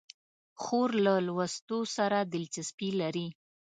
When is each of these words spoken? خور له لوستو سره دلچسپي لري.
خور 0.61 0.89
له 1.05 1.13
لوستو 1.27 1.79
سره 1.95 2.17
دلچسپي 2.33 2.89
لري. 3.01 3.27